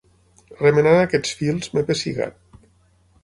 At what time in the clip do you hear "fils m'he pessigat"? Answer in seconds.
1.41-2.63